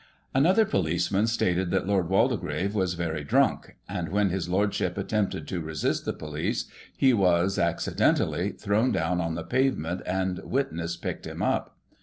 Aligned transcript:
Another 0.33 0.65
policeman 0.65 1.27
stated 1.27 1.69
that 1.69 1.85
Lord 1.85 2.09
Waldegrave 2.09 2.73
was 2.73 2.95
very 2.95 3.23
drunk, 3.23 3.75
and, 3.87 4.09
when 4.09 4.29
his 4.29 4.49
Lordship 4.49 4.97
attempted 4.97 5.47
to 5.49 5.61
resist 5.61 6.05
the 6.05 6.11
police, 6.13 6.65
he 6.97 7.13
was, 7.13 7.59
accidentally, 7.59 8.49
thrown 8.51 8.91
down 8.91 9.21
on 9.21 9.35
the 9.35 9.43
pavement, 9.43 10.01
and 10.07 10.39
witness 10.43 10.97
picked 10.97 11.27
him 11.27 11.43
up. 11.43 11.77